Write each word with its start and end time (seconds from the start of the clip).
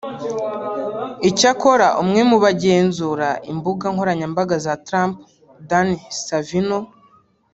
Icyakora 1.29 1.87
umwe 2.01 2.21
mu 2.29 2.37
bagenzura 2.45 3.27
imbuga 3.51 3.85
nkoranyambaga 3.93 4.55
za 4.65 4.73
Trump 4.87 5.13
Dan 5.69 5.87
Scavino 6.19 6.79